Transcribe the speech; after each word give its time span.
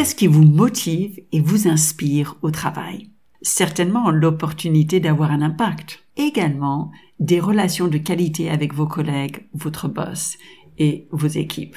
Qu'est-ce 0.00 0.14
qui 0.14 0.28
vous 0.28 0.46
motive 0.46 1.20
et 1.30 1.42
vous 1.42 1.68
inspire 1.68 2.38
au 2.40 2.50
travail? 2.50 3.10
Certainement 3.42 4.10
l'opportunité 4.10 4.98
d'avoir 4.98 5.30
un 5.30 5.42
impact. 5.42 6.02
Également 6.16 6.90
des 7.18 7.38
relations 7.38 7.86
de 7.86 7.98
qualité 7.98 8.48
avec 8.48 8.72
vos 8.72 8.86
collègues, 8.86 9.46
votre 9.52 9.88
boss 9.88 10.38
et 10.78 11.06
vos 11.10 11.26
équipes. 11.26 11.76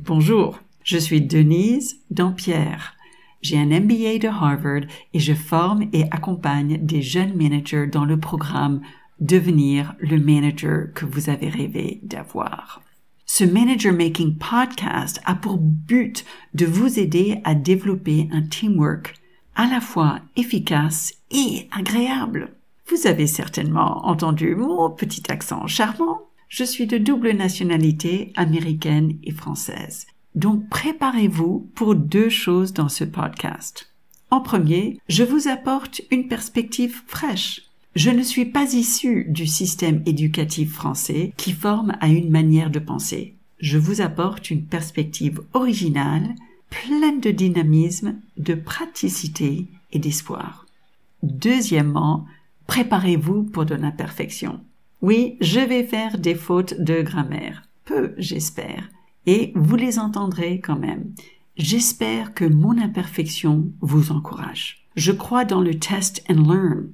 Bonjour, 0.00 0.58
je 0.82 0.98
suis 0.98 1.20
Denise 1.20 2.00
Dampierre. 2.10 2.96
J'ai 3.42 3.58
un 3.58 3.66
MBA 3.66 4.18
de 4.18 4.26
Harvard 4.26 4.88
et 5.14 5.20
je 5.20 5.32
forme 5.32 5.84
et 5.92 6.02
accompagne 6.10 6.84
des 6.84 7.00
jeunes 7.00 7.36
managers 7.36 7.86
dans 7.86 8.04
le 8.04 8.18
programme 8.18 8.80
Devenir 9.20 9.94
le 10.00 10.18
manager 10.18 10.92
que 10.94 11.06
vous 11.06 11.30
avez 11.30 11.48
rêvé 11.48 12.00
d'avoir. 12.02 12.82
Ce 13.26 13.44
Manager 13.44 13.92
Making 13.92 14.36
Podcast 14.36 15.20
a 15.24 15.34
pour 15.34 15.56
but 15.58 16.24
de 16.54 16.66
vous 16.66 16.98
aider 16.98 17.40
à 17.44 17.54
développer 17.54 18.28
un 18.32 18.42
teamwork 18.42 19.14
à 19.54 19.66
la 19.66 19.80
fois 19.80 20.20
efficace 20.36 21.14
et 21.30 21.68
agréable. 21.70 22.54
Vous 22.88 23.06
avez 23.06 23.26
certainement 23.26 24.06
entendu 24.06 24.54
mon 24.54 24.90
petit 24.90 25.30
accent 25.30 25.66
charmant. 25.66 26.22
Je 26.48 26.64
suis 26.64 26.86
de 26.86 26.98
double 26.98 27.32
nationalité 27.32 28.32
américaine 28.36 29.16
et 29.22 29.32
française. 29.32 30.06
Donc 30.34 30.68
préparez-vous 30.68 31.70
pour 31.74 31.94
deux 31.94 32.28
choses 32.28 32.72
dans 32.72 32.88
ce 32.88 33.04
podcast. 33.04 33.92
En 34.30 34.40
premier, 34.40 34.98
je 35.08 35.24
vous 35.24 35.48
apporte 35.48 36.02
une 36.10 36.28
perspective 36.28 37.02
fraîche. 37.06 37.71
Je 37.94 38.10
ne 38.10 38.22
suis 38.22 38.46
pas 38.46 38.72
issu 38.72 39.26
du 39.28 39.46
système 39.46 40.02
éducatif 40.06 40.72
français 40.72 41.32
qui 41.36 41.52
forme 41.52 41.96
à 42.00 42.08
une 42.08 42.30
manière 42.30 42.70
de 42.70 42.78
penser. 42.78 43.34
Je 43.58 43.78
vous 43.78 44.00
apporte 44.00 44.50
une 44.50 44.64
perspective 44.64 45.42
originale, 45.52 46.34
pleine 46.70 47.20
de 47.20 47.30
dynamisme, 47.30 48.16
de 48.38 48.54
praticité 48.54 49.66
et 49.92 49.98
d'espoir. 49.98 50.66
Deuxièmement, 51.22 52.26
préparez-vous 52.66 53.44
pour 53.44 53.66
de 53.66 53.74
l'imperfection. 53.74 54.60
Oui, 55.02 55.36
je 55.40 55.60
vais 55.60 55.84
faire 55.84 56.18
des 56.18 56.34
fautes 56.34 56.80
de 56.80 57.02
grammaire. 57.02 57.62
Peu, 57.84 58.14
j'espère 58.16 58.88
et 59.26 59.52
vous 59.54 59.76
les 59.76 59.98
entendrez 59.98 60.60
quand 60.60 60.78
même. 60.78 61.12
J'espère 61.56 62.34
que 62.34 62.44
mon 62.44 62.78
imperfection 62.78 63.70
vous 63.80 64.10
encourage. 64.10 64.86
Je 64.96 65.12
crois 65.12 65.44
dans 65.44 65.60
le 65.60 65.78
test 65.78 66.24
and 66.28 66.42
learn, 66.42 66.90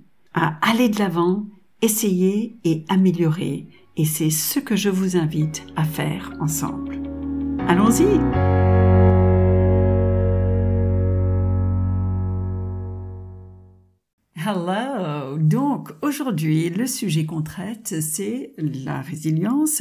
aller 0.62 0.88
de 0.88 0.98
l'avant, 0.98 1.46
essayer 1.82 2.56
et 2.64 2.84
améliorer, 2.88 3.66
et 3.96 4.04
c'est 4.04 4.30
ce 4.30 4.60
que 4.60 4.76
je 4.76 4.90
vous 4.90 5.16
invite 5.16 5.64
à 5.76 5.84
faire 5.84 6.32
ensemble. 6.40 7.02
Allons-y! 7.66 8.20
Hello! 14.36 14.87
Donc, 15.78 15.92
aujourd'hui, 16.02 16.70
le 16.70 16.88
sujet 16.88 17.24
qu'on 17.24 17.42
traite, 17.42 18.00
c'est 18.00 18.52
la 18.58 19.00
résilience, 19.00 19.80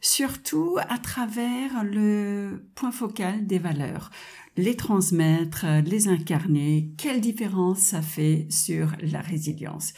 surtout 0.00 0.76
à 0.88 0.98
travers 0.98 1.84
le 1.84 2.68
point 2.74 2.90
focal 2.90 3.46
des 3.46 3.60
valeurs. 3.60 4.10
Les 4.56 4.74
transmettre, 4.74 5.64
les 5.84 6.08
incarner, 6.08 6.90
quelle 6.98 7.20
différence 7.20 7.78
ça 7.78 8.02
fait 8.02 8.48
sur 8.50 8.88
la 9.00 9.20
résilience 9.20 9.92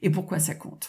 et 0.00 0.08
pourquoi 0.08 0.38
ça 0.38 0.54
compte? 0.54 0.88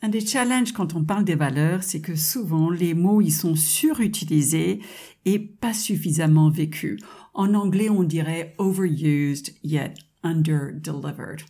Un 0.00 0.08
des 0.08 0.24
challenges 0.24 0.72
quand 0.72 0.94
on 0.94 1.04
parle 1.04 1.24
des 1.24 1.34
valeurs, 1.34 1.82
c'est 1.82 2.00
que 2.00 2.16
souvent 2.16 2.70
les 2.70 2.94
mots 2.94 3.20
ils 3.20 3.34
sont 3.34 3.54
surutilisés 3.54 4.80
et 5.26 5.38
pas 5.38 5.74
suffisamment 5.74 6.48
vécus. 6.48 6.98
En 7.34 7.52
anglais, 7.52 7.90
on 7.90 8.02
dirait 8.02 8.54
overused 8.56 9.52
yet 9.62 9.92
under-delivered. 10.22 11.42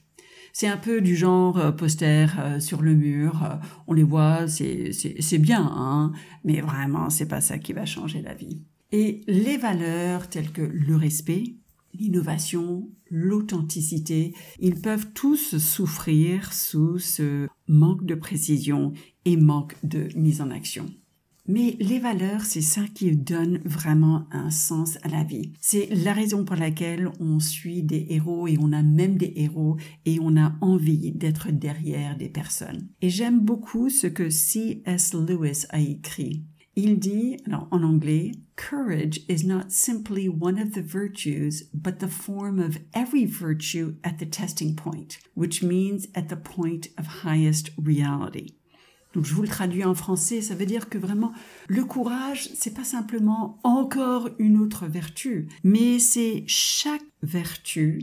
C'est 0.59 0.69
un 0.69 0.79
peu 0.79 1.03
du 1.03 1.15
genre 1.15 1.59
euh, 1.59 1.71
poster 1.71 2.35
euh, 2.39 2.61
sur 2.61 2.81
le 2.81 2.95
mur, 2.95 3.45
euh, 3.45 3.57
on 3.89 3.93
les 3.93 4.03
voit, 4.03 4.49
c'est 4.49 4.91
c'est 4.91 5.37
bien, 5.37 5.61
hein, 5.61 6.13
mais 6.45 6.63
vraiment 6.63 7.11
c'est 7.11 7.29
pas 7.29 7.43
ça 7.43 7.59
qui 7.59 7.75
va 7.75 7.85
changer 7.85 8.23
la 8.23 8.33
vie. 8.33 8.63
Et 8.91 9.21
les 9.27 9.59
valeurs 9.59 10.31
telles 10.31 10.53
que 10.53 10.63
le 10.63 10.97
respect, 10.97 11.57
l'innovation, 11.93 12.89
l'authenticité, 13.11 14.33
ils 14.59 14.81
peuvent 14.81 15.13
tous 15.13 15.59
souffrir 15.59 16.55
sous 16.55 16.99
ce 16.99 17.49
manque 17.69 18.07
de 18.07 18.15
précision 18.15 18.95
et 19.27 19.37
manque 19.37 19.77
de 19.83 20.09
mise 20.17 20.41
en 20.41 20.51
action. 20.51 20.87
Mais 21.49 21.77
les 21.79 21.99
valeurs, 21.99 22.45
c'est 22.45 22.61
ça 22.61 22.83
qui 22.93 23.17
donne 23.17 23.61
vraiment 23.65 24.27
un 24.33 24.51
sens 24.51 24.99
à 25.03 25.09
la 25.09 25.23
vie. 25.23 25.53
C'est 25.61 25.89
la 25.91 26.13
raison 26.13 26.45
pour 26.45 26.57
laquelle 26.57 27.09
on 27.21 27.39
suit 27.39 27.83
des 27.83 28.07
héros 28.11 28.49
et 28.49 28.59
on 28.61 28.73
a 28.73 28.83
même 28.83 29.17
des 29.17 29.33
héros 29.37 29.77
et 30.05 30.19
on 30.21 30.37
a 30.37 30.55
envie 30.61 31.13
d'être 31.13 31.53
derrière 31.53 32.17
des 32.17 32.29
personnes. 32.29 32.89
Et 33.01 33.11
j'aime 33.11 33.41
beaucoup 33.41 33.91
ce 33.91 34.09
que 34.09 34.29
C.S. 34.29 35.15
Lewis 35.15 35.67
a 35.71 35.81
écrit. 35.81 36.45
Il 36.79 36.99
dit, 36.99 37.39
alors 37.47 37.69
en 37.71 37.83
anglais, 37.83 38.33
Courage 38.57 39.21
is 39.29 39.47
not 39.47 39.71
simply 39.71 40.29
one 40.29 40.59
of 40.59 40.73
the 40.73 40.83
virtues, 40.83 41.63
but 41.73 42.01
the 42.01 42.09
form 42.09 42.59
of 42.59 42.79
every 42.93 43.25
virtue 43.25 43.97
at 44.03 44.19
the 44.19 44.27
testing 44.27 44.75
point, 44.75 45.19
which 45.35 45.63
means 45.63 46.07
at 46.15 46.29
the 46.29 46.37
point 46.37 46.89
of 46.99 47.23
highest 47.23 47.71
reality. 47.79 48.57
Donc 49.17 49.25
je 49.25 49.33
vous 49.33 49.41
le 49.41 49.49
traduis 49.49 49.83
en 49.83 49.95
français, 49.95 50.43
ça 50.43 50.55
veut 50.55 50.67
dire 50.67 50.91
que 50.91 50.99
vraiment 50.99 51.33
le 51.69 51.87
courage, 51.87 52.51
c'est 52.55 52.75
pas 52.75 52.85
simplement 52.85 53.59
encore 53.65 54.29
une 54.39 54.59
autre 54.59 54.85
vertu, 54.87 55.49
mais 55.65 55.99
c'est 55.99 56.45
chaque 56.47 57.01
vertu 57.23 58.03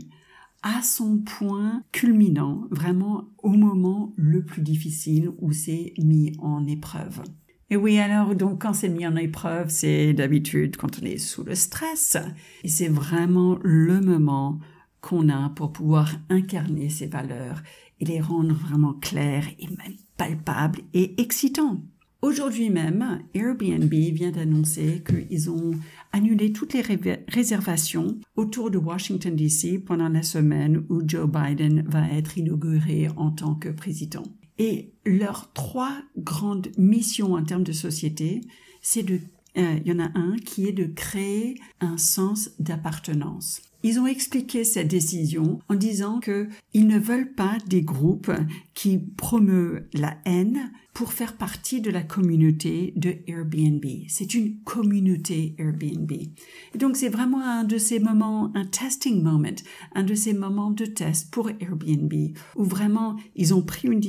à 0.64 0.82
son 0.82 1.18
point 1.18 1.84
culminant, 1.92 2.66
vraiment 2.72 3.28
au 3.44 3.50
moment 3.50 4.12
le 4.16 4.44
plus 4.44 4.62
difficile 4.62 5.30
où 5.38 5.52
c'est 5.52 5.92
mis 5.98 6.32
en 6.40 6.66
épreuve. 6.66 7.22
Et 7.70 7.76
oui, 7.76 7.98
alors, 7.98 8.34
donc, 8.34 8.62
quand 8.62 8.74
c'est 8.74 8.88
mis 8.88 9.06
en 9.06 9.16
épreuve, 9.16 9.68
c'est 9.68 10.12
d'habitude 10.14 10.76
quand 10.76 11.00
on 11.00 11.06
est 11.06 11.18
sous 11.18 11.44
le 11.44 11.54
stress. 11.54 12.16
Et 12.62 12.68
c'est 12.68 12.88
vraiment 12.88 13.58
le 13.62 14.00
moment 14.00 14.58
qu'on 15.04 15.28
a 15.28 15.50
pour 15.50 15.70
pouvoir 15.70 16.10
incarner 16.30 16.88
ces 16.88 17.06
valeurs 17.06 17.62
et 18.00 18.06
les 18.06 18.20
rendre 18.20 18.54
vraiment 18.54 18.94
claires 18.94 19.46
et 19.58 19.66
même 19.66 19.96
palpables 20.16 20.80
et 20.94 21.20
excitants. 21.20 21.82
Aujourd'hui 22.22 22.70
même, 22.70 23.20
Airbnb 23.34 23.92
vient 23.92 24.30
d'annoncer 24.30 25.04
qu'ils 25.06 25.50
ont 25.50 25.72
annulé 26.12 26.54
toutes 26.54 26.72
les 26.72 26.82
réservations 27.28 28.18
autour 28.34 28.70
de 28.70 28.78
Washington 28.78 29.36
DC 29.36 29.84
pendant 29.84 30.08
la 30.08 30.22
semaine 30.22 30.86
où 30.88 31.02
Joe 31.06 31.28
Biden 31.28 31.84
va 31.86 32.08
être 32.08 32.38
inauguré 32.38 33.08
en 33.18 33.30
tant 33.30 33.56
que 33.56 33.68
président. 33.68 34.22
Et 34.56 34.94
leurs 35.04 35.52
trois 35.52 35.92
grandes 36.16 36.68
missions 36.78 37.34
en 37.34 37.44
termes 37.44 37.64
de 37.64 37.72
société, 37.72 38.40
c'est 38.80 39.02
de, 39.02 39.20
euh, 39.58 39.80
il 39.84 39.86
y 39.86 39.92
en 39.92 39.98
a 39.98 40.10
un 40.18 40.36
qui 40.36 40.66
est 40.66 40.72
de 40.72 40.86
créer 40.86 41.60
un 41.80 41.98
sens 41.98 42.52
d'appartenance. 42.58 43.60
Ils 43.86 44.00
ont 44.00 44.06
expliqué 44.06 44.64
cette 44.64 44.88
décision 44.88 45.58
en 45.68 45.74
disant 45.74 46.18
que 46.18 46.48
ils 46.72 46.86
ne 46.86 46.98
veulent 46.98 47.34
pas 47.34 47.58
des 47.66 47.82
groupes 47.82 48.32
qui 48.72 48.96
promeuvent 48.96 49.82
la 49.92 50.16
haine 50.24 50.72
pour 50.94 51.12
faire 51.12 51.36
partie 51.36 51.82
de 51.82 51.90
la 51.90 52.02
communauté 52.02 52.94
de 52.96 53.16
Airbnb. 53.26 53.84
C'est 54.08 54.32
une 54.32 54.60
communauté 54.60 55.54
Airbnb. 55.58 56.10
Et 56.12 56.78
donc 56.78 56.96
c'est 56.96 57.10
vraiment 57.10 57.42
un 57.42 57.64
de 57.64 57.76
ces 57.76 57.98
moments, 57.98 58.50
un 58.54 58.64
testing 58.64 59.22
moment, 59.22 59.50
un 59.94 60.02
de 60.02 60.14
ces 60.14 60.32
moments 60.32 60.70
de 60.70 60.86
test 60.86 61.30
pour 61.30 61.50
Airbnb 61.50 62.12
où 62.56 62.64
vraiment 62.64 63.16
ils 63.36 63.52
ont 63.52 63.62
pris 63.62 63.88
une, 63.88 64.00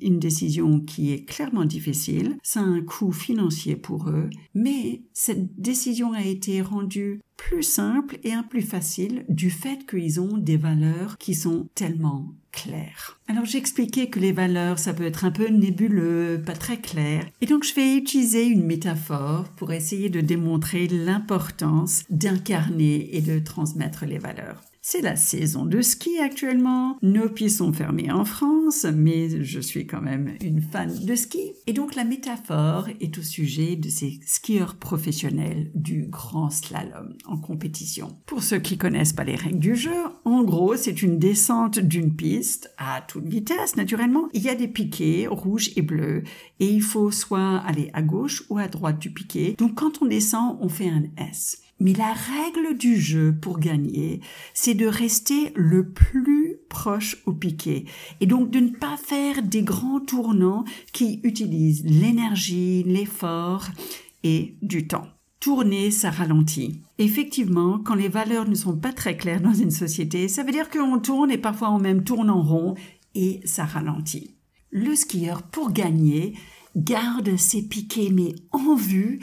une 0.00 0.20
décision 0.20 0.78
qui 0.78 1.12
est 1.12 1.24
clairement 1.24 1.64
difficile. 1.64 2.36
Ça 2.44 2.60
a 2.60 2.64
un 2.64 2.82
coût 2.82 3.10
financier 3.10 3.74
pour 3.74 4.10
eux, 4.10 4.30
mais 4.54 5.02
cette 5.12 5.60
décision 5.60 6.12
a 6.12 6.22
été 6.22 6.62
rendue 6.62 7.20
plus 7.48 7.62
simple 7.62 8.18
et 8.24 8.32
un 8.32 8.42
plus 8.42 8.62
facile 8.62 9.24
du 9.28 9.50
fait 9.50 9.86
qu'ils 9.86 10.18
ont 10.18 10.38
des 10.38 10.56
valeurs 10.56 11.18
qui 11.18 11.34
sont 11.34 11.68
tellement 11.74 12.32
claires. 12.52 13.20
Alors 13.28 13.44
j'ai 13.44 13.58
expliqué 13.58 14.08
que 14.08 14.18
les 14.18 14.32
valeurs, 14.32 14.78
ça 14.78 14.94
peut 14.94 15.04
être 15.04 15.26
un 15.26 15.30
peu 15.30 15.48
nébuleux, 15.48 16.42
pas 16.44 16.54
très 16.54 16.78
clair. 16.78 17.26
Et 17.42 17.46
donc 17.46 17.64
je 17.64 17.74
vais 17.74 17.96
utiliser 17.96 18.46
une 18.46 18.64
métaphore 18.64 19.44
pour 19.56 19.72
essayer 19.72 20.08
de 20.08 20.22
démontrer 20.22 20.88
l'importance 20.88 22.04
d'incarner 22.08 23.14
et 23.14 23.20
de 23.20 23.38
transmettre 23.38 24.06
les 24.06 24.18
valeurs. 24.18 24.62
C'est 24.86 25.00
la 25.00 25.16
saison 25.16 25.64
de 25.64 25.80
ski 25.80 26.18
actuellement. 26.18 26.98
Nos 27.00 27.30
pieds 27.30 27.48
sont 27.48 27.72
fermés 27.72 28.12
en 28.12 28.26
France, 28.26 28.84
mais 28.84 29.42
je 29.42 29.58
suis 29.58 29.86
quand 29.86 30.02
même 30.02 30.36
une 30.42 30.60
fan 30.60 30.94
de 31.06 31.14
ski. 31.14 31.54
Et 31.66 31.72
donc 31.72 31.94
la 31.94 32.04
métaphore 32.04 32.88
est 33.00 33.16
au 33.16 33.22
sujet 33.22 33.76
de 33.76 33.88
ces 33.88 34.20
skieurs 34.26 34.74
professionnels 34.74 35.70
du 35.74 36.06
grand 36.08 36.50
slalom 36.50 37.14
en 37.24 37.38
compétition. 37.38 38.18
Pour 38.26 38.42
ceux 38.42 38.58
qui 38.58 38.76
connaissent 38.76 39.14
pas 39.14 39.24
les 39.24 39.36
règles 39.36 39.58
du 39.58 39.74
jeu, 39.74 39.96
en 40.26 40.44
gros, 40.44 40.76
c'est 40.76 41.00
une 41.00 41.18
descente 41.18 41.78
d'une 41.78 42.14
piste 42.14 42.70
à 42.76 43.00
toute 43.00 43.26
vitesse, 43.26 43.76
naturellement. 43.76 44.28
Il 44.34 44.42
y 44.42 44.50
a 44.50 44.54
des 44.54 44.68
piquets 44.68 45.26
rouges 45.30 45.70
et 45.76 45.82
bleus 45.82 46.24
et 46.60 46.66
il 46.66 46.82
faut 46.82 47.10
soit 47.10 47.56
aller 47.60 47.88
à 47.94 48.02
gauche 48.02 48.44
ou 48.50 48.58
à 48.58 48.68
droite 48.68 48.98
du 48.98 49.10
piquet. 49.10 49.54
Donc 49.56 49.76
quand 49.76 50.02
on 50.02 50.06
descend, 50.06 50.58
on 50.60 50.68
fait 50.68 50.90
un 50.90 51.04
S. 51.16 51.63
Mais 51.80 51.92
la 51.92 52.12
règle 52.12 52.76
du 52.76 53.00
jeu 53.00 53.34
pour 53.40 53.58
gagner, 53.58 54.20
c'est 54.54 54.74
de 54.74 54.86
rester 54.86 55.52
le 55.56 55.90
plus 55.90 56.56
proche 56.68 57.22
au 57.26 57.32
piqué 57.32 57.84
et 58.20 58.26
donc 58.26 58.50
de 58.50 58.60
ne 58.60 58.70
pas 58.70 58.96
faire 58.96 59.42
des 59.42 59.62
grands 59.62 60.00
tournants 60.00 60.64
qui 60.92 61.20
utilisent 61.24 61.84
l'énergie, 61.84 62.84
l'effort 62.84 63.66
et 64.22 64.56
du 64.62 64.86
temps. 64.86 65.08
Tourner, 65.40 65.90
ça 65.90 66.10
ralentit. 66.10 66.80
Effectivement, 66.98 67.78
quand 67.78 67.94
les 67.94 68.08
valeurs 68.08 68.48
ne 68.48 68.54
sont 68.54 68.76
pas 68.76 68.92
très 68.92 69.16
claires 69.16 69.42
dans 69.42 69.52
une 69.52 69.70
société, 69.70 70.28
ça 70.28 70.42
veut 70.42 70.52
dire 70.52 70.70
qu'on 70.70 70.98
tourne 70.98 71.30
et 71.30 71.38
parfois 71.38 71.70
on 71.70 71.78
même 71.78 72.04
tourne 72.04 72.30
en 72.30 72.42
rond 72.42 72.76
et 73.14 73.40
ça 73.44 73.64
ralentit. 73.64 74.36
Le 74.70 74.94
skieur, 74.94 75.42
pour 75.42 75.70
gagner, 75.70 76.34
garde 76.76 77.36
ses 77.36 77.62
piquets 77.62 78.10
mais 78.10 78.34
en 78.52 78.74
vue 78.74 79.20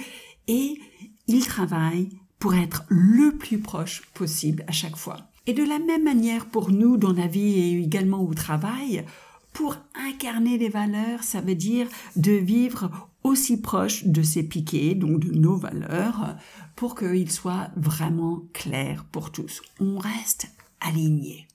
et 0.47 0.79
il 1.27 1.45
travaille 1.45 2.09
pour 2.41 2.55
être 2.55 2.83
le 2.89 3.37
plus 3.37 3.59
proche 3.59 4.01
possible 4.15 4.65
à 4.67 4.71
chaque 4.71 4.97
fois. 4.97 5.19
Et 5.45 5.53
de 5.53 5.63
la 5.63 5.79
même 5.79 6.03
manière 6.03 6.47
pour 6.47 6.71
nous 6.71 6.97
dans 6.97 7.13
la 7.13 7.27
vie 7.27 7.59
et 7.59 7.79
également 7.79 8.23
au 8.23 8.33
travail, 8.33 9.05
pour 9.53 9.77
incarner 9.95 10.57
les 10.57 10.69
valeurs, 10.69 11.23
ça 11.23 11.39
veut 11.39 11.55
dire 11.55 11.87
de 12.15 12.31
vivre 12.31 12.89
aussi 13.23 13.61
proche 13.61 14.05
de 14.05 14.23
ses 14.23 14.41
piquets, 14.41 14.95
donc 14.95 15.19
de 15.19 15.31
nos 15.31 15.55
valeurs, 15.55 16.35
pour 16.75 16.95
qu'ils 16.95 17.31
soient 17.31 17.69
vraiment 17.75 18.41
clairs 18.53 19.05
pour 19.11 19.31
tous. 19.31 19.61
On 19.79 19.99
reste 19.99 20.47
aligné. 20.79 21.47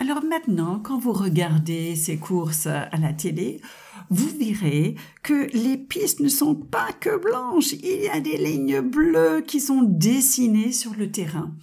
Alors 0.00 0.24
maintenant, 0.24 0.80
quand 0.80 0.98
vous 0.98 1.12
regardez 1.12 1.94
ces 1.94 2.16
courses 2.16 2.66
à 2.66 2.96
la 2.96 3.12
télé, 3.12 3.60
vous 4.08 4.30
verrez 4.38 4.94
que 5.22 5.54
les 5.54 5.76
pistes 5.76 6.20
ne 6.20 6.28
sont 6.30 6.54
pas 6.54 6.90
que 6.98 7.18
blanches. 7.18 7.74
Il 7.74 8.04
y 8.04 8.08
a 8.08 8.18
des 8.18 8.38
lignes 8.38 8.80
bleues 8.80 9.42
qui 9.46 9.60
sont 9.60 9.82
dessinées 9.82 10.72
sur 10.72 10.94
le 10.94 11.12
terrain. 11.12 11.54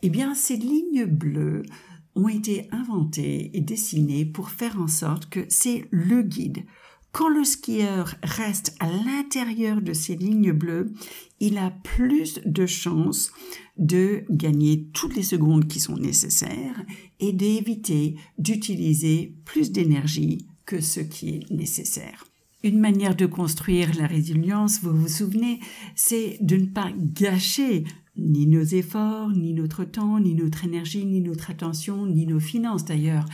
Eh 0.00 0.08
bien, 0.08 0.34
ces 0.34 0.56
lignes 0.56 1.04
bleues 1.04 1.62
ont 2.14 2.28
été 2.28 2.68
inventées 2.72 3.50
et 3.52 3.60
dessinées 3.60 4.24
pour 4.24 4.48
faire 4.48 4.80
en 4.80 4.88
sorte 4.88 5.28
que 5.28 5.44
c'est 5.50 5.84
le 5.90 6.22
guide. 6.22 6.64
Quand 7.14 7.28
le 7.28 7.44
skieur 7.44 8.16
reste 8.24 8.74
à 8.80 8.90
l'intérieur 8.90 9.80
de 9.80 9.92
ces 9.92 10.16
lignes 10.16 10.50
bleues, 10.50 10.92
il 11.38 11.58
a 11.58 11.70
plus 11.70 12.40
de 12.44 12.66
chances 12.66 13.30
de 13.78 14.24
gagner 14.30 14.88
toutes 14.92 15.14
les 15.14 15.22
secondes 15.22 15.68
qui 15.68 15.78
sont 15.78 15.96
nécessaires 15.96 16.84
et 17.20 17.32
d'éviter 17.32 18.16
d'utiliser 18.38 19.32
plus 19.44 19.70
d'énergie 19.70 20.48
que 20.66 20.80
ce 20.80 20.98
qui 20.98 21.36
est 21.36 21.50
nécessaire. 21.52 22.24
Une 22.64 22.80
manière 22.80 23.14
de 23.14 23.26
construire 23.26 23.96
la 23.96 24.08
résilience, 24.08 24.80
vous 24.82 24.92
vous 24.92 25.06
souvenez, 25.06 25.60
c'est 25.94 26.38
de 26.40 26.56
ne 26.56 26.66
pas 26.66 26.90
gâcher 26.96 27.84
ni 28.16 28.48
nos 28.48 28.64
efforts, 28.64 29.30
ni 29.30 29.54
notre 29.54 29.84
temps, 29.84 30.18
ni 30.18 30.34
notre 30.34 30.64
énergie, 30.64 31.04
ni 31.04 31.20
notre 31.20 31.50
attention, 31.50 32.06
ni 32.06 32.26
nos 32.26 32.40
finances 32.40 32.84
d'ailleurs. 32.84 33.26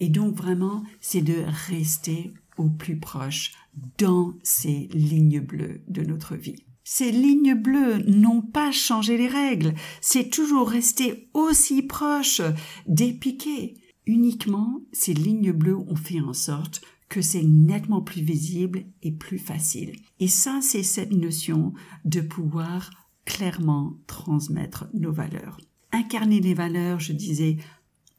Et 0.00 0.10
donc 0.10 0.34
vraiment, 0.34 0.82
c'est 1.00 1.22
de 1.22 1.42
rester 1.70 2.34
au 2.56 2.68
plus 2.68 2.98
proche 2.98 3.52
dans 3.98 4.34
ces 4.42 4.88
lignes 4.92 5.40
bleues 5.40 5.82
de 5.88 6.02
notre 6.02 6.36
vie. 6.36 6.64
Ces 6.84 7.10
lignes 7.10 7.54
bleues 7.54 8.02
n'ont 8.06 8.42
pas 8.42 8.70
changé 8.70 9.16
les 9.16 9.28
règles, 9.28 9.74
c'est 10.02 10.28
toujours 10.30 10.68
rester 10.68 11.30
aussi 11.32 11.82
proche 11.82 12.42
des 12.86 13.12
piquets. 13.14 13.74
Uniquement, 14.06 14.82
ces 14.92 15.14
lignes 15.14 15.52
bleues 15.52 15.78
ont 15.78 15.96
fait 15.96 16.20
en 16.20 16.34
sorte 16.34 16.82
que 17.08 17.22
c'est 17.22 17.42
nettement 17.42 18.02
plus 18.02 18.22
visible 18.22 18.84
et 19.02 19.12
plus 19.12 19.38
facile. 19.38 19.92
Et 20.20 20.28
ça, 20.28 20.60
c'est 20.60 20.82
cette 20.82 21.12
notion 21.12 21.72
de 22.04 22.20
pouvoir 22.20 22.90
clairement 23.24 23.94
transmettre 24.06 24.86
nos 24.92 25.12
valeurs. 25.12 25.58
Incarner 25.92 26.40
les 26.40 26.54
valeurs, 26.54 27.00
je 27.00 27.12
disais, 27.12 27.56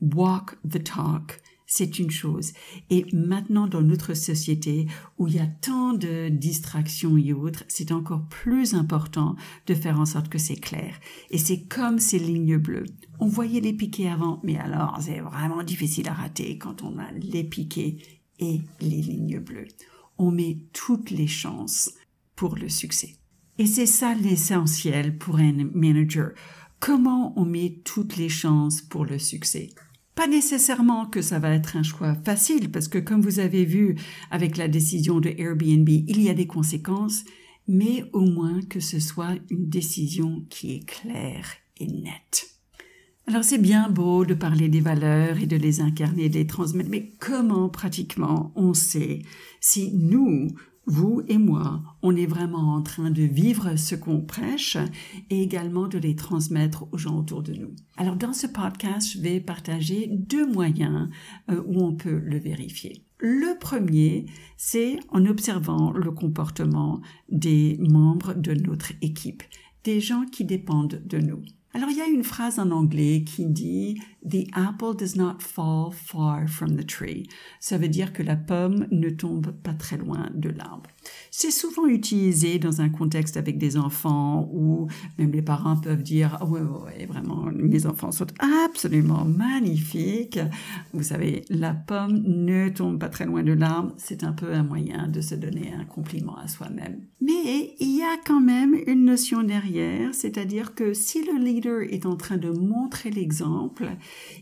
walk 0.02 0.58
the 0.68 0.84
talk, 0.84 1.42
c'est 1.76 2.00
une 2.00 2.10
chose. 2.10 2.54
Et 2.90 3.06
maintenant, 3.12 3.68
dans 3.68 3.82
notre 3.82 4.14
société 4.14 4.88
où 5.18 5.28
il 5.28 5.36
y 5.36 5.40
a 5.40 5.46
tant 5.46 5.92
de 5.92 6.30
distractions 6.30 7.18
et 7.18 7.34
autres, 7.34 7.66
c'est 7.68 7.92
encore 7.92 8.26
plus 8.30 8.74
important 8.74 9.36
de 9.68 9.74
faire 9.74 10.00
en 10.00 10.06
sorte 10.06 10.30
que 10.30 10.38
c'est 10.38 10.56
clair. 10.56 10.98
Et 11.32 11.38
c'est 11.38 11.64
comme 11.64 12.00
ces 12.00 12.18
lignes 12.18 12.58
bleues. 12.58 12.86
On 13.20 13.28
voyait 13.28 13.60
les 13.60 13.74
piquets 13.74 14.08
avant, 14.08 14.40
mais 14.42 14.58
alors 14.58 15.00
c'est 15.02 15.20
vraiment 15.20 15.64
difficile 15.64 16.08
à 16.08 16.14
rater 16.14 16.58
quand 16.58 16.82
on 16.82 16.98
a 16.98 17.12
les 17.12 17.44
piquets 17.44 17.98
et 18.40 18.62
les 18.80 19.02
lignes 19.02 19.40
bleues. 19.40 19.68
On 20.18 20.32
met 20.32 20.60
toutes 20.72 21.12
les 21.12 21.28
chances 21.28 21.92
pour 22.38 22.56
le 22.56 22.70
succès. 22.70 23.18
Et 23.58 23.66
c'est 23.66 23.86
ça 23.86 24.14
l'essentiel 24.14 25.18
pour 25.18 25.40
un 25.40 25.70
manager. 25.74 26.32
Comment 26.80 27.38
on 27.38 27.44
met 27.44 27.82
toutes 27.84 28.16
les 28.16 28.30
chances 28.30 28.82
pour 28.82 29.04
le 29.04 29.20
succès? 29.20 29.72
Pas 30.16 30.28
nécessairement 30.28 31.06
que 31.06 31.22
ça 31.22 31.40
va 31.40 31.54
être 31.54 31.76
un 31.76 31.84
choix 31.84 32.16
facile, 32.24 32.72
parce 32.72 32.88
que 32.88 32.98
comme 32.98 33.22
vous 33.22 33.40
avez 33.40 33.66
vu 33.66 33.96
avec 34.32 34.58
la 34.58 34.68
décision 34.68 35.20
de 35.20 35.34
Airbnb, 35.38 35.90
il 35.90 36.22
y 36.22 36.30
a 36.30 36.34
des 36.34 36.48
conséquences, 36.48 37.26
mais 37.68 38.06
au 38.14 38.22
moins 38.22 38.62
que 38.62 38.80
ce 38.80 39.00
soit 39.00 39.36
une 39.50 39.70
décision 39.70 40.46
qui 40.50 40.76
est 40.76 40.86
claire 40.86 41.48
et 41.78 41.88
nette. 41.88 42.48
Alors 43.28 43.44
c'est 43.44 43.58
bien 43.58 43.90
beau 43.90 44.24
de 44.24 44.36
parler 44.36 44.70
des 44.70 44.82
valeurs 44.82 45.40
et 45.40 45.48
de 45.48 45.56
les 45.58 45.82
incarner, 45.82 46.30
de 46.30 46.36
les 46.36 46.48
transmettre, 46.48 46.92
mais 46.92 47.12
comment 47.20 47.70
pratiquement 47.70 48.54
on 48.56 48.74
sait 48.74 49.24
si 49.60 49.92
nous, 49.94 50.50
vous 50.86 51.24
et 51.28 51.38
moi, 51.38 51.82
on 52.02 52.16
est 52.16 52.26
vraiment 52.26 52.74
en 52.74 52.82
train 52.82 53.10
de 53.10 53.24
vivre 53.24 53.76
ce 53.76 53.96
qu'on 53.96 54.22
prêche 54.22 54.78
et 55.30 55.42
également 55.42 55.88
de 55.88 55.98
les 55.98 56.16
transmettre 56.16 56.88
aux 56.92 56.98
gens 56.98 57.18
autour 57.18 57.42
de 57.42 57.54
nous. 57.54 57.76
Alors 57.98 58.16
dans 58.16 58.34
ce 58.34 58.48
podcast, 58.48 59.14
je 59.14 59.20
vais 59.20 59.40
partager 59.40 60.08
deux 60.12 60.46
moyens 60.46 61.10
euh, 61.50 61.62
où 61.66 61.82
on 61.82 61.96
peut 61.96 62.20
le 62.24 62.38
vérifier. 62.38 63.04
Le 63.18 63.58
premier, 63.58 64.26
c'est 64.58 65.00
en 65.10 65.26
observant 65.26 65.92
le 65.92 66.12
comportement 66.12 67.02
des 67.30 67.78
membres 67.80 68.34
de 68.36 68.54
notre 68.54 68.92
équipe, 69.02 69.44
des 69.84 70.00
gens 70.00 70.26
qui 70.26 70.46
dépendent 70.46 71.02
de 71.06 71.18
nous. 71.18 71.42
Alors 71.76 71.90
il 71.90 71.98
y 71.98 72.02
a 72.02 72.08
une 72.08 72.24
phrase 72.24 72.58
en 72.58 72.72
anglais 72.72 73.26
qui 73.26 73.46
dit 73.46 74.00
The 74.26 74.48
apple 74.54 74.96
does 74.98 75.18
not 75.18 75.42
fall 75.42 75.92
far 75.92 76.48
from 76.48 76.78
the 76.78 76.88
tree. 76.88 77.28
Ça 77.60 77.78
veut 77.78 77.90
dire 77.90 78.14
que 78.14 78.24
la 78.24 78.38
pomme 78.38 78.88
ne 78.92 79.10
tombe 79.10 79.52
pas 79.52 79.74
très 79.74 79.98
loin 79.98 80.30
de 80.34 80.50
l'arbre. 80.50 80.90
C'est 81.32 81.52
souvent 81.52 81.86
utilisé 81.86 82.60
dans 82.60 82.80
un 82.80 82.88
contexte 82.88 83.36
avec 83.36 83.58
des 83.58 83.76
enfants 83.76 84.50
où 84.54 84.88
même 85.20 85.34
les 85.34 85.42
parents 85.42 85.76
peuvent 85.76 86.02
dire 86.02 86.38
oh, 86.42 86.46
ouais, 86.46 86.62
ouais, 86.62 87.06
vraiment, 87.08 87.50
mes 87.54 87.86
enfants 87.86 88.14
sont 88.14 88.28
absolument 88.66 89.26
magnifiques. 89.26 90.40
Vous 90.94 91.04
savez, 91.04 91.44
la 91.50 91.74
pomme 91.74 92.24
ne 92.26 92.70
tombe 92.70 93.00
pas 93.00 93.10
très 93.10 93.26
loin 93.26 93.44
de 93.44 93.52
l'arbre. 93.52 93.94
C'est 93.98 94.24
un 94.24 94.32
peu 94.32 94.54
un 94.54 94.64
moyen 94.64 95.10
de 95.10 95.20
se 95.20 95.36
donner 95.36 95.74
un 95.78 95.84
compliment 95.84 96.38
à 96.38 96.48
soi-même. 96.48 97.02
Mais 97.20 97.76
il 97.80 97.98
y 97.98 98.02
a 98.02 98.18
quand 98.26 98.42
même 98.42 98.76
une 98.88 99.04
notion 99.04 99.44
derrière, 99.44 100.14
c'est-à-dire 100.14 100.74
que 100.74 100.94
si 100.94 101.22
le 101.24 101.38
leader 101.38 101.65
est 101.68 102.06
en 102.06 102.16
train 102.16 102.38
de 102.38 102.50
montrer 102.50 103.12
l'exemple, 103.12 103.90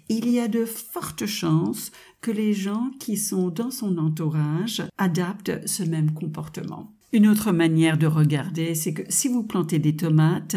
il 0.10 0.30
y 0.30 0.40
a 0.40 0.48
de 0.48 0.66
fortes 0.66 1.26
chances 1.26 1.92
que 2.22 2.32
les 2.32 2.54
gens 2.54 2.92
qui 3.00 3.18
sont 3.18 3.50
dans 3.50 3.72
son 3.72 3.98
entourage 3.98 4.84
adaptent 4.98 5.68
ce 5.68 5.84
même 5.84 6.14
comportement. 6.14 6.94
Une 7.12 7.28
autre 7.28 7.52
manière 7.52 7.98
de 7.98 8.08
regarder, 8.08 8.74
c'est 8.76 8.94
que 8.94 9.04
si 9.10 9.28
vous 9.28 9.44
plantez 9.44 9.80
des 9.80 9.96
tomates, 9.96 10.56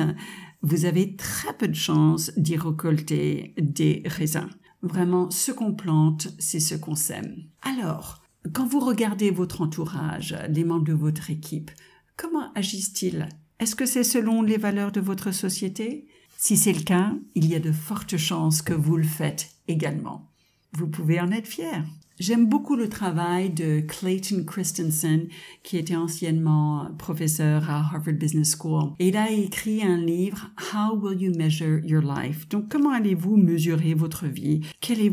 vous 0.62 0.84
avez 0.84 1.16
très 1.16 1.52
peu 1.52 1.68
de 1.68 1.74
chances 1.74 2.32
d'y 2.36 2.56
récolter 2.56 3.54
des 3.58 4.02
raisins. 4.06 4.48
Vraiment, 4.82 5.30
ce 5.30 5.52
qu'on 5.52 5.74
plante, 5.74 6.28
c'est 6.38 6.60
ce 6.60 6.74
qu'on 6.74 6.94
sème. 6.94 7.44
Alors, 7.62 8.22
quand 8.52 8.66
vous 8.66 8.80
regardez 8.80 9.30
votre 9.30 9.60
entourage, 9.60 10.36
les 10.48 10.64
membres 10.64 10.84
de 10.84 10.92
votre 10.92 11.30
équipe, 11.30 11.70
comment 12.16 12.52
agissent-ils? 12.54 13.28
Est-ce 13.58 13.74
que 13.74 13.86
c'est 13.86 14.04
selon 14.04 14.42
les 14.42 14.58
valeurs 14.58 14.92
de 14.92 15.00
votre 15.00 15.32
société? 15.32 16.06
Si 16.46 16.56
c'est 16.56 16.72
le 16.72 16.84
cas, 16.84 17.12
il 17.34 17.48
y 17.48 17.56
a 17.56 17.58
de 17.58 17.72
fortes 17.72 18.16
chances 18.16 18.62
que 18.62 18.72
vous 18.72 18.96
le 18.96 19.02
faites 19.02 19.50
également 19.66 20.30
vous 20.76 20.88
pouvez 20.88 21.20
en 21.20 21.30
être 21.30 21.46
fier. 21.46 21.84
J'aime 22.18 22.48
beaucoup 22.48 22.76
le 22.76 22.88
travail 22.88 23.50
de 23.50 23.80
Clayton 23.80 24.44
Christensen, 24.44 25.28
qui 25.62 25.76
était 25.76 25.96
anciennement 25.96 26.88
professeur 26.98 27.68
à 27.68 27.80
Harvard 27.80 28.14
Business 28.14 28.56
School. 28.56 28.92
Il 28.98 29.16
a 29.16 29.30
écrit 29.30 29.82
un 29.82 29.98
livre, 29.98 30.50
How 30.72 30.96
Will 30.96 31.20
You 31.20 31.32
Measure 31.36 31.80
Your 31.84 32.02
Life? 32.02 32.48
Donc, 32.48 32.68
comment 32.70 32.90
allez-vous 32.90 33.36
mesurer 33.36 33.94
votre 33.94 34.26
vie? 34.26 34.60
Quels 34.80 35.12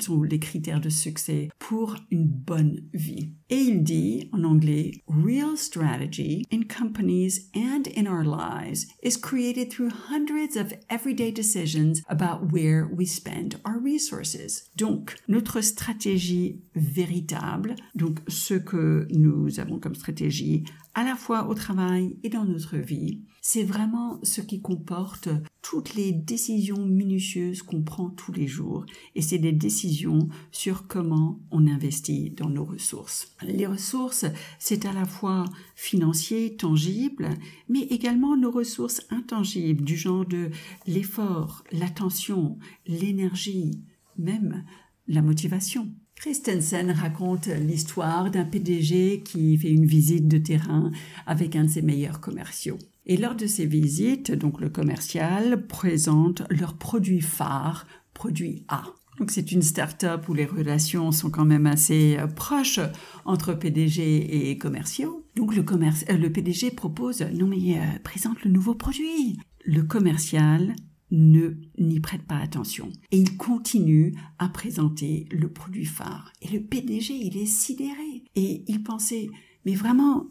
sont 0.00 0.22
les 0.22 0.38
critères 0.38 0.80
de 0.80 0.90
succès 0.90 1.48
pour 1.58 1.96
une 2.10 2.26
bonne 2.26 2.82
vie? 2.92 3.32
Et 3.52 3.56
il 3.56 3.82
dit 3.82 4.28
en 4.32 4.44
anglais, 4.44 4.92
Real 5.08 5.56
strategy 5.56 6.44
in 6.52 6.62
companies 6.68 7.50
and 7.52 7.88
in 7.88 8.06
our 8.06 8.24
lives 8.24 8.86
is 9.02 9.16
created 9.16 9.72
through 9.72 9.90
hundreds 9.90 10.56
of 10.56 10.72
everyday 10.88 11.32
decisions 11.32 12.00
about 12.08 12.52
where 12.52 12.88
we 12.96 13.04
spend 13.04 13.56
our 13.64 13.80
resources. 13.80 14.70
Donc, 14.76 15.16
notre 15.26 15.62
stratégie 15.62 16.60
véritable, 16.76 17.74
donc 17.96 18.20
ce 18.28 18.54
que 18.54 19.08
nous 19.10 19.58
avons 19.58 19.80
comme 19.80 19.96
stratégie 19.96 20.64
à 20.94 21.04
la 21.04 21.14
fois 21.14 21.48
au 21.48 21.54
travail 21.54 22.16
et 22.22 22.28
dans 22.28 22.44
notre 22.44 22.76
vie, 22.76 23.22
c'est 23.40 23.64
vraiment 23.64 24.18
ce 24.22 24.40
qui 24.40 24.60
comporte 24.60 25.28
toutes 25.62 25.94
les 25.94 26.12
décisions 26.12 26.84
minutieuses 26.84 27.62
qu'on 27.62 27.82
prend 27.82 28.10
tous 28.10 28.32
les 28.32 28.46
jours. 28.46 28.84
Et 29.14 29.22
c'est 29.22 29.38
des 29.38 29.52
décisions 29.52 30.28
sur 30.50 30.86
comment 30.86 31.40
on 31.50 31.66
investit 31.66 32.30
dans 32.30 32.48
nos 32.48 32.64
ressources. 32.64 33.34
Les 33.42 33.66
ressources, 33.66 34.26
c'est 34.58 34.84
à 34.84 34.92
la 34.92 35.04
fois 35.04 35.44
financier, 35.74 36.56
tangible, 36.56 37.30
mais 37.68 37.82
également 37.82 38.36
nos 38.36 38.50
ressources 38.50 39.02
intangibles 39.10 39.84
du 39.84 39.96
genre 39.96 40.26
de 40.26 40.50
l'effort, 40.86 41.64
l'attention, 41.72 42.58
l'énergie, 42.86 43.80
même 44.18 44.64
la 45.06 45.22
motivation. 45.22 45.92
Christensen 46.20 46.90
raconte 46.90 47.46
l'histoire 47.46 48.30
d'un 48.30 48.44
PDG 48.44 49.22
qui 49.24 49.56
fait 49.56 49.70
une 49.70 49.86
visite 49.86 50.28
de 50.28 50.36
terrain 50.36 50.90
avec 51.26 51.56
un 51.56 51.64
de 51.64 51.70
ses 51.70 51.80
meilleurs 51.80 52.20
commerciaux. 52.20 52.76
Et 53.06 53.16
lors 53.16 53.34
de 53.34 53.46
ces 53.46 53.64
visites, 53.64 54.30
donc 54.30 54.60
le 54.60 54.68
commercial 54.68 55.66
présente 55.66 56.42
leur 56.50 56.74
produit 56.74 57.22
phare, 57.22 57.86
produit 58.12 58.66
A. 58.68 58.82
Donc 59.18 59.30
c'est 59.30 59.50
une 59.50 59.62
start-up 59.62 60.28
où 60.28 60.34
les 60.34 60.44
relations 60.44 61.10
sont 61.10 61.30
quand 61.30 61.46
même 61.46 61.66
assez 61.66 62.18
euh, 62.18 62.26
proches 62.26 62.80
entre 63.24 63.54
PDG 63.54 64.50
et 64.50 64.58
commerciaux. 64.58 65.26
Donc 65.36 65.56
le, 65.56 65.62
euh, 65.62 66.16
le 66.18 66.30
PDG 66.30 66.70
propose 66.72 67.22
non 67.32 67.46
mais 67.46 67.78
euh, 67.78 67.98
présente 68.04 68.44
le 68.44 68.50
nouveau 68.50 68.74
produit. 68.74 69.38
Le 69.64 69.84
commercial 69.84 70.74
ne 71.10 71.54
n'y 71.78 72.00
prête 72.00 72.22
pas 72.22 72.38
attention 72.38 72.90
et 73.10 73.18
il 73.18 73.36
continue 73.36 74.14
à 74.38 74.48
présenter 74.48 75.26
le 75.30 75.52
produit 75.52 75.84
phare. 75.84 76.32
Et 76.42 76.48
le 76.48 76.62
PDG, 76.62 77.14
il 77.14 77.36
est 77.36 77.46
sidéré 77.46 78.24
et 78.34 78.64
il 78.68 78.82
pensait 78.82 79.28
mais 79.64 79.74
vraiment 79.74 80.26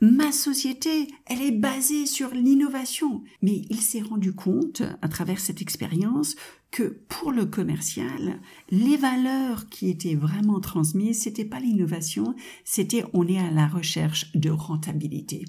Ma 0.00 0.30
société, 0.30 1.08
elle 1.26 1.42
est 1.42 1.50
basée 1.50 2.06
sur 2.06 2.30
l'innovation. 2.30 3.24
Mais 3.42 3.62
il 3.68 3.80
s'est 3.80 4.00
rendu 4.00 4.32
compte, 4.32 4.82
à 5.02 5.08
travers 5.08 5.40
cette 5.40 5.60
expérience, 5.60 6.36
que 6.70 7.02
pour 7.08 7.32
le 7.32 7.46
commercial, 7.46 8.40
les 8.70 8.96
valeurs 8.96 9.68
qui 9.68 9.88
étaient 9.88 10.14
vraiment 10.14 10.60
transmises, 10.60 11.22
c'était 11.22 11.44
pas 11.44 11.58
l'innovation, 11.58 12.36
c'était 12.64 13.04
on 13.12 13.26
est 13.26 13.40
à 13.40 13.50
la 13.50 13.66
recherche 13.66 14.30
de 14.36 14.50
rentabilité. 14.50 15.44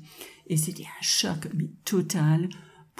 Et 0.47 0.57
c'était 0.57 0.85
un 0.85 1.03
choc 1.03 1.47
total 1.85 2.49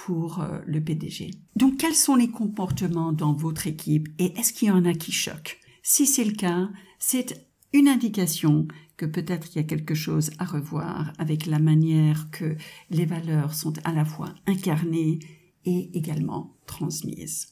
pour 0.06 0.40
euh, 0.40 0.58
le 0.66 0.80
PDG. 0.80 1.32
Donc 1.56 1.76
quels 1.76 1.94
sont 1.94 2.16
les 2.16 2.30
comportements 2.30 3.12
dans 3.12 3.34
votre 3.34 3.66
équipe 3.66 4.08
et 4.18 4.32
est-ce 4.38 4.52
qu'il 4.52 4.68
y 4.68 4.70
en 4.70 4.86
a 4.86 4.94
qui 4.94 5.12
choquent? 5.12 5.58
Si 5.82 6.06
c'est 6.06 6.24
le 6.24 6.32
cas, 6.32 6.70
c'est 6.98 7.46
une 7.74 7.86
indication 7.86 8.66
que 8.96 9.04
peut-être 9.04 9.48
il 9.52 9.56
y 9.56 9.60
a 9.60 9.66
quelque 9.66 9.94
chose 9.94 10.30
à 10.38 10.44
revoir 10.44 11.12
avec 11.18 11.46
la 11.46 11.58
manière 11.58 12.30
que 12.30 12.56
les 12.90 13.04
valeurs 13.04 13.54
sont 13.54 13.74
à 13.84 13.92
la 13.92 14.04
fois 14.06 14.34
incarnées 14.46 15.18
et 15.66 15.90
également 15.96 16.56
transmises. 16.66 17.48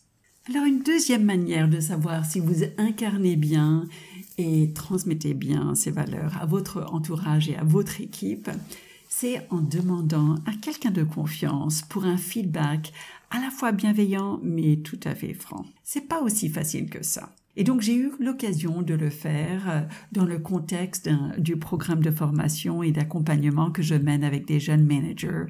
Alors 0.49 0.65
une 0.65 0.83
deuxième 0.83 1.25
manière 1.25 1.69
de 1.69 1.81
savoir 1.81 2.25
si 2.25 2.41
vous 2.41 2.65
incarnez 2.79 3.37
bien 3.37 3.87
et 4.39 4.73
transmettez 4.73 5.35
bien 5.35 5.75
ces 5.75 5.91
valeurs 5.91 6.39
à 6.41 6.47
votre 6.47 6.87
entourage 6.95 7.51
et 7.51 7.57
à 7.57 7.65
votre 7.65 8.01
équipe, 8.01 8.49
c'est 9.09 9.47
en 9.51 9.61
demandant 9.61 10.37
à 10.47 10.53
quelqu'un 10.61 10.91
de 10.91 11.03
confiance 11.03 11.83
pour 11.83 12.05
un 12.05 12.17
feedback 12.17 12.93
à 13.31 13.41
la 13.41 13.51
fois 13.51 13.73
bienveillant 13.73 14.39
mais 14.43 14.77
tout 14.77 15.01
à 15.05 15.15
fait 15.15 15.35
franc. 15.35 15.65
C'est 15.83 16.09
pas 16.09 16.23
aussi 16.23 16.49
facile 16.49 16.89
que 16.89 17.03
ça. 17.03 17.35
Et 17.57 17.65
donc 17.65 17.81
j'ai 17.81 17.97
eu 17.97 18.13
l'occasion 18.21 18.83
de 18.83 18.95
le 18.95 19.11
faire 19.11 19.69
euh, 19.69 19.81
dans 20.13 20.25
le 20.25 20.39
contexte 20.39 21.11
du 21.39 21.57
programme 21.57 22.03
de 22.03 22.11
formation 22.13 22.85
et 22.85 22.93
d'accompagnement 22.93 23.73
que 23.73 23.83
je 23.83 23.97
mène 23.97 24.23
avec 24.23 24.47
des 24.47 24.61
jeunes 24.61 24.85
managers 24.85 25.47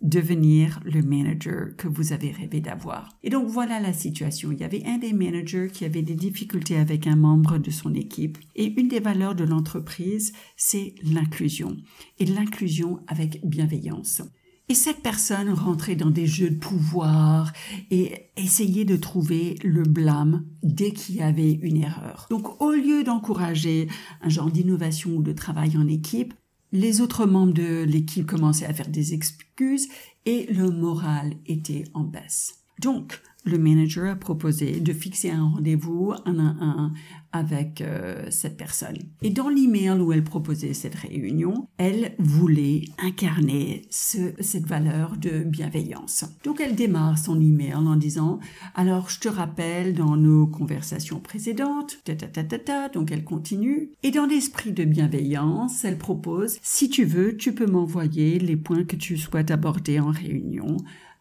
devenir 0.00 0.80
le 0.84 1.02
manager 1.02 1.76
que 1.76 1.88
vous 1.88 2.12
avez 2.12 2.30
rêvé 2.30 2.60
d'avoir. 2.60 3.08
Et 3.22 3.30
donc 3.30 3.48
voilà 3.48 3.80
la 3.80 3.92
situation. 3.92 4.52
Il 4.52 4.60
y 4.60 4.64
avait 4.64 4.84
un 4.86 4.98
des 4.98 5.12
managers 5.12 5.68
qui 5.72 5.84
avait 5.84 6.02
des 6.02 6.14
difficultés 6.14 6.76
avec 6.76 7.06
un 7.06 7.16
membre 7.16 7.58
de 7.58 7.70
son 7.70 7.94
équipe. 7.94 8.38
Et 8.54 8.80
une 8.80 8.88
des 8.88 9.00
valeurs 9.00 9.34
de 9.34 9.44
l'entreprise, 9.44 10.32
c'est 10.56 10.94
l'inclusion. 11.02 11.76
Et 12.18 12.26
l'inclusion 12.26 13.00
avec 13.08 13.40
bienveillance. 13.44 14.22
Et 14.70 14.74
cette 14.74 15.00
personne 15.00 15.48
rentrait 15.48 15.96
dans 15.96 16.10
des 16.10 16.26
jeux 16.26 16.50
de 16.50 16.58
pouvoir 16.58 17.52
et 17.90 18.30
essayait 18.36 18.84
de 18.84 18.96
trouver 18.96 19.56
le 19.64 19.82
blâme 19.82 20.44
dès 20.62 20.90
qu'il 20.90 21.16
y 21.16 21.22
avait 21.22 21.52
une 21.52 21.78
erreur. 21.78 22.26
Donc 22.28 22.60
au 22.60 22.72
lieu 22.72 23.02
d'encourager 23.02 23.88
un 24.20 24.28
genre 24.28 24.50
d'innovation 24.50 25.16
ou 25.16 25.22
de 25.22 25.32
travail 25.32 25.78
en 25.78 25.88
équipe, 25.88 26.34
les 26.72 27.00
autres 27.00 27.26
membres 27.26 27.54
de 27.54 27.84
l'équipe 27.84 28.26
commençaient 28.26 28.66
à 28.66 28.74
faire 28.74 28.88
des 28.88 29.14
excuses 29.14 29.88
et 30.26 30.46
le 30.52 30.70
moral 30.70 31.34
était 31.46 31.84
en 31.94 32.04
baisse. 32.04 32.58
Donc, 32.80 33.20
le 33.48 33.58
manager 33.58 34.10
a 34.10 34.16
proposé 34.16 34.80
de 34.80 34.92
fixer 34.92 35.30
un 35.30 35.48
rendez-vous 35.48 36.12
un 36.24 36.38
à 36.38 36.64
un 36.64 36.92
avec 37.32 37.82
euh, 37.82 38.26
cette 38.30 38.56
personne. 38.56 38.96
Et 39.22 39.30
dans 39.30 39.48
l'email 39.48 40.00
où 40.00 40.12
elle 40.12 40.24
proposait 40.24 40.72
cette 40.72 40.94
réunion, 40.94 41.68
elle 41.76 42.14
voulait 42.18 42.84
incarner 42.98 43.82
cette 43.90 44.66
valeur 44.66 45.16
de 45.16 45.44
bienveillance. 45.44 46.24
Donc 46.44 46.60
elle 46.60 46.74
démarre 46.74 47.18
son 47.18 47.40
email 47.40 47.74
en 47.74 47.96
disant 47.96 48.38
alors 48.74 49.10
je 49.10 49.20
te 49.20 49.28
rappelle 49.28 49.94
dans 49.94 50.16
nos 50.16 50.46
conversations 50.46 51.20
précédentes, 51.20 51.98
ta 52.04 52.14
ta 52.14 52.28
ta 52.28 52.44
ta 52.44 52.58
ta, 52.58 52.88
donc 52.88 53.12
elle 53.12 53.24
continue. 53.24 53.90
Et 54.02 54.10
dans 54.10 54.26
l'esprit 54.26 54.72
de 54.72 54.84
bienveillance, 54.84 55.84
elle 55.84 55.98
propose 55.98 56.58
si 56.62 56.88
tu 56.88 57.04
veux, 57.04 57.36
tu 57.36 57.54
peux 57.54 57.66
m'envoyer 57.66 58.38
les 58.38 58.56
points 58.56 58.84
que 58.84 58.96
tu 58.96 59.16
souhaites 59.16 59.50
aborder 59.50 60.00
en 60.00 60.10
réunion 60.10 60.76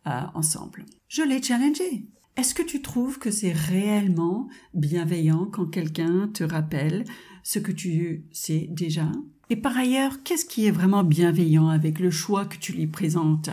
euh, 0.08 0.22
ensemble. 0.34 0.86
Je 1.10 1.22
l'ai 1.22 1.42
challengé. 1.42 2.06
Est-ce 2.38 2.53
que 2.53 2.62
tu 2.62 2.84
trouves 2.84 3.17
que 3.17 3.32
c'est 3.32 3.51
réellement 3.51 4.48
bienveillant 4.75 5.48
quand 5.51 5.65
quelqu'un 5.65 6.29
te 6.32 6.44
rappelle 6.44 7.03
ce 7.41 7.58
que 7.58 7.72
tu 7.72 8.25
sais 8.32 8.67
déjà? 8.70 9.12
Et 9.50 9.56
par 9.56 9.75
ailleurs, 9.75 10.22
qu'est-ce 10.24 10.46
qui 10.46 10.67
est 10.67 10.72
vraiment 10.72 11.03
bienveillant 11.03 11.67
avec 11.67 12.00
le 12.00 12.12
choix 12.12 12.46
que 12.46 12.58
tu 12.58 12.74
lui 12.74 12.86
présentes? 12.86 13.50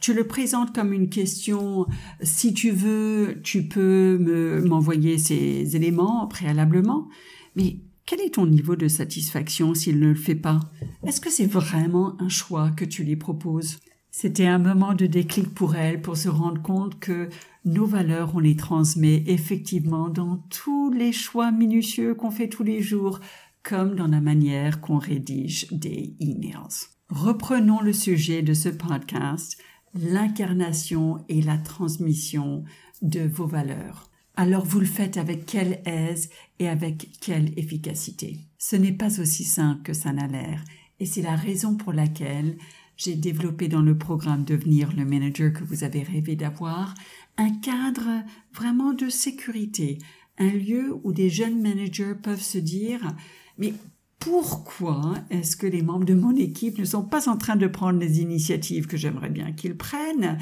Tu 0.00 0.12
le 0.12 0.26
présentes 0.26 0.74
comme 0.74 0.92
une 0.92 1.08
question, 1.08 1.86
si 2.20 2.52
tu 2.52 2.72
veux, 2.72 3.40
tu 3.44 3.68
peux 3.68 4.18
m'envoyer 4.66 5.18
ces 5.18 5.76
éléments 5.76 6.26
préalablement, 6.26 7.06
mais 7.54 7.78
quel 8.06 8.20
est 8.20 8.34
ton 8.34 8.46
niveau 8.46 8.74
de 8.74 8.88
satisfaction 8.88 9.72
s'il 9.72 10.00
ne 10.00 10.08
le 10.08 10.14
fait 10.16 10.34
pas? 10.34 10.58
Est-ce 11.06 11.20
que 11.20 11.30
c'est 11.30 11.46
vraiment 11.46 12.20
un 12.20 12.28
choix 12.28 12.70
que 12.70 12.84
tu 12.84 13.04
lui 13.04 13.16
proposes? 13.16 13.78
C'était 14.10 14.46
un 14.46 14.58
moment 14.58 14.94
de 14.94 15.04
déclic 15.04 15.52
pour 15.52 15.76
elle, 15.76 16.00
pour 16.00 16.16
se 16.16 16.30
rendre 16.30 16.62
compte 16.62 16.98
que 16.98 17.28
nos 17.66 17.84
valeurs, 17.84 18.34
on 18.34 18.38
les 18.38 18.56
transmet 18.56 19.24
effectivement 19.26 20.08
dans 20.08 20.36
tous 20.50 20.90
les 20.92 21.12
choix 21.12 21.50
minutieux 21.50 22.14
qu'on 22.14 22.30
fait 22.30 22.48
tous 22.48 22.62
les 22.62 22.80
jours, 22.80 23.20
comme 23.62 23.96
dans 23.96 24.06
la 24.06 24.20
manière 24.20 24.80
qu'on 24.80 24.98
rédige 24.98 25.66
des 25.72 26.14
emails. 26.20 26.86
Reprenons 27.08 27.80
le 27.80 27.92
sujet 27.92 28.42
de 28.42 28.54
ce 28.54 28.68
podcast, 28.68 29.58
l'incarnation 29.94 31.24
et 31.28 31.42
la 31.42 31.58
transmission 31.58 32.64
de 33.02 33.20
vos 33.20 33.46
valeurs. 33.46 34.10
Alors 34.36 34.64
vous 34.64 34.80
le 34.80 34.86
faites 34.86 35.16
avec 35.16 35.46
quelle 35.46 35.80
aise 35.86 36.30
et 36.58 36.68
avec 36.68 37.18
quelle 37.20 37.58
efficacité? 37.58 38.38
Ce 38.58 38.76
n'est 38.76 38.92
pas 38.92 39.20
aussi 39.20 39.44
simple 39.44 39.82
que 39.82 39.92
ça 39.92 40.12
n'a 40.12 40.28
l'air, 40.28 40.62
et 41.00 41.06
c'est 41.06 41.22
la 41.22 41.36
raison 41.36 41.76
pour 41.76 41.92
laquelle 41.92 42.56
j'ai 42.96 43.14
développé 43.14 43.68
dans 43.68 43.82
le 43.82 43.98
programme 43.98 44.44
Devenir 44.44 44.92
le 44.96 45.04
manager 45.04 45.52
que 45.52 45.64
vous 45.64 45.84
avez 45.84 46.02
rêvé 46.02 46.34
d'avoir 46.34 46.94
un 47.38 47.50
cadre 47.50 48.24
vraiment 48.52 48.92
de 48.92 49.08
sécurité, 49.08 49.98
un 50.38 50.50
lieu 50.50 50.94
où 51.04 51.12
des 51.12 51.30
jeunes 51.30 51.60
managers 51.60 52.14
peuvent 52.20 52.42
se 52.42 52.58
dire 52.58 53.14
mais 53.58 53.74
pourquoi 54.18 55.14
est-ce 55.30 55.56
que 55.56 55.66
les 55.66 55.82
membres 55.82 56.04
de 56.04 56.14
mon 56.14 56.34
équipe 56.34 56.78
ne 56.78 56.84
sont 56.84 57.04
pas 57.04 57.28
en 57.28 57.36
train 57.36 57.56
de 57.56 57.66
prendre 57.66 57.98
les 57.98 58.20
initiatives 58.20 58.86
que 58.86 58.96
j'aimerais 58.96 59.30
bien 59.30 59.52
qu'ils 59.52 59.76
prennent? 59.76 60.38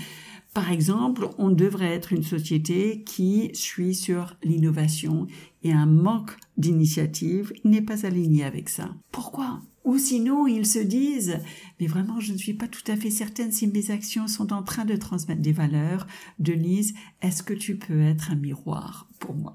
Par 0.54 0.70
exemple, 0.70 1.28
on 1.38 1.50
devrait 1.50 1.92
être 1.92 2.12
une 2.12 2.22
société 2.22 3.02
qui 3.02 3.50
suit 3.54 3.94
sur 3.94 4.36
l'innovation 4.44 5.26
et 5.64 5.72
un 5.72 5.86
manque 5.86 6.36
d'initiative 6.56 7.52
n'est 7.64 7.82
pas 7.82 8.06
aligné 8.06 8.44
avec 8.44 8.68
ça. 8.68 8.94
Pourquoi? 9.10 9.60
Ou 9.84 9.98
sinon, 9.98 10.46
ils 10.46 10.66
se 10.66 10.78
disent, 10.78 11.38
mais 11.78 11.86
vraiment, 11.86 12.18
je 12.18 12.32
ne 12.32 12.38
suis 12.38 12.54
pas 12.54 12.68
tout 12.68 12.90
à 12.90 12.96
fait 12.96 13.10
certaine 13.10 13.52
si 13.52 13.66
mes 13.66 13.90
actions 13.90 14.26
sont 14.26 14.52
en 14.52 14.62
train 14.62 14.86
de 14.86 14.96
transmettre 14.96 15.42
des 15.42 15.52
valeurs. 15.52 16.06
Denise, 16.38 16.94
est-ce 17.20 17.42
que 17.42 17.54
tu 17.54 17.76
peux 17.76 18.00
être 18.00 18.30
un 18.30 18.36
miroir 18.36 19.08
pour 19.20 19.34
moi? 19.34 19.54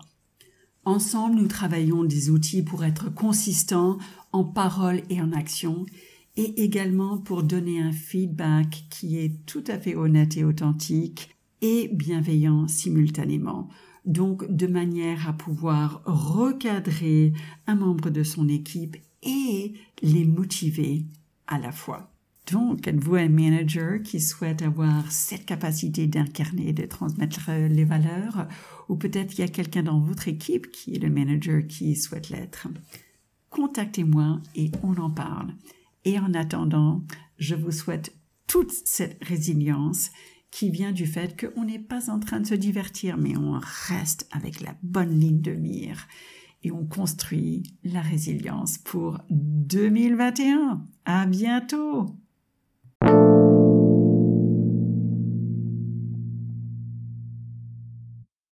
Ensemble, 0.86 1.36
nous 1.36 1.48
travaillons 1.48 2.03
des 2.03 2.29
outils 2.29 2.63
pour 2.63 2.83
être 2.86 3.13
consistants 3.13 3.98
en 4.31 4.43
parole 4.43 5.01
et 5.09 5.21
en 5.21 5.31
action 5.33 5.86
et 6.38 6.63
également 6.63 7.17
pour 7.17 7.43
donner 7.43 7.81
un 7.81 7.91
feedback 7.91 8.86
qui 8.89 9.17
est 9.17 9.45
tout 9.45 9.63
à 9.67 9.77
fait 9.77 9.95
honnête 9.95 10.38
et 10.38 10.45
authentique 10.45 11.36
et 11.62 11.89
bienveillant 11.91 12.67
simultanément. 12.67 13.67
Donc 14.05 14.50
de 14.50 14.67
manière 14.67 15.27
à 15.27 15.33
pouvoir 15.33 16.01
recadrer 16.05 17.33
un 17.67 17.75
membre 17.75 18.09
de 18.09 18.24
son 18.24 18.48
équipe 18.48 18.95
et 19.24 19.74
les 20.02 20.26
motiver 20.26 21.06
à 21.48 21.60
la 21.60 21.72
fois. 21.72 22.12
Donc, 22.52 22.88
êtes-vous 22.88 23.16
un 23.16 23.30
manager 23.30 24.02
qui 24.02 24.20
souhaite 24.20 24.64
avoir 24.64 25.12
cette 25.12 25.46
capacité 25.46 26.08
d'incarner, 26.08 26.74
de 26.74 26.86
transmettre 26.86 27.52
les 27.70 27.86
valeurs, 27.86 28.48
ou 28.88 28.96
peut-être 28.96 29.38
il 29.38 29.42
y 29.42 29.44
a 29.44 29.48
quelqu'un 29.48 29.84
dans 29.84 30.00
votre 30.00 30.28
équipe 30.28 30.72
qui 30.72 30.96
est 30.96 31.00
le 31.00 31.12
manager 31.12 31.66
qui 31.68 31.96
souhaite 31.96 32.30
l'être? 32.30 32.68
Contactez-moi 33.52 34.42
et 34.56 34.72
on 34.84 34.96
en 34.98 35.12
parle. 35.12 35.54
Et 36.06 36.18
en 36.18 36.34
attendant, 36.34 37.04
je 37.38 37.56
vous 37.56 37.72
souhaite 37.72 38.16
toute 38.48 38.72
cette 38.72 39.24
résilience 39.24 40.10
qui 40.50 40.72
vient 40.72 40.92
du 40.92 41.06
fait 41.06 41.40
qu'on 41.40 41.66
n'est 41.66 41.78
pas 41.78 42.10
en 42.10 42.20
train 42.20 42.40
de 42.40 42.48
se 42.48 42.56
divertir, 42.56 43.18
mais 43.18 43.38
on 43.38 43.60
reste 43.88 44.28
avec 44.32 44.62
la 44.62 44.76
bonne 44.82 45.20
ligne 45.20 45.42
de 45.42 45.52
mire 45.52 46.08
et 46.63 46.72
on 46.72 46.86
construit 46.86 47.63
la 47.84 48.01
résilience 48.01 48.78
pour 48.78 49.20
2021. 49.30 50.86
À 51.06 51.25
bientôt! 51.25 52.16